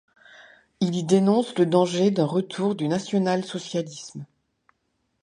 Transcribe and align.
Il 0.79 0.95
y 0.95 1.03
dénonce 1.03 1.55
le 1.59 1.67
danger 1.67 2.09
d'un 2.09 2.25
retour 2.25 2.73
du 2.73 2.87
national-socialisme. 2.87 4.25